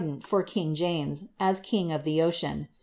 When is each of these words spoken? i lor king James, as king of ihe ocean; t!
i 0.03 0.17
lor 0.31 0.41
king 0.41 0.73
James, 0.73 1.29
as 1.39 1.59
king 1.59 1.91
of 1.91 2.07
ihe 2.07 2.19
ocean; 2.23 2.63
t! 2.63 2.67